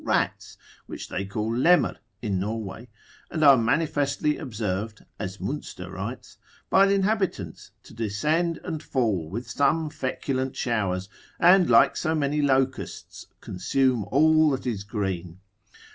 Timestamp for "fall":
8.81-9.29